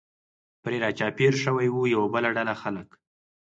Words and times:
پرې 0.63 0.77
را 0.83 0.89
چاپېر 0.99 1.33
شوي 1.43 1.67
و، 1.71 1.77
یوه 1.93 2.07
بله 2.15 2.29
ډله 2.35 2.53
خلک. 2.61 2.89